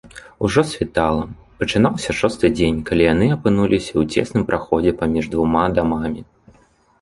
[0.47, 1.25] Ужо світала,
[1.59, 6.21] пачынаўся шосты дзень, калі яны апынуліся ў цесным праходзе паміж двума дамамі.